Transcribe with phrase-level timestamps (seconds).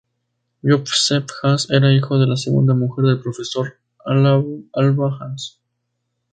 [0.63, 4.65] Joseph Haas era hijo de la segunda mujer del profesor Alban
[5.11, 5.59] Haas.